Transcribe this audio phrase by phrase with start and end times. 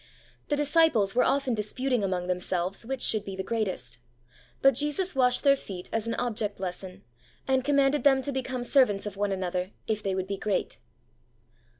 [0.47, 3.97] The disciples were often disputing" among" themselves which should be the gfreatest,
[4.59, 7.03] but Jesus washed their feet as an object lesson,
[7.47, 10.79] and commanded them to become servants of one another, if they would be great.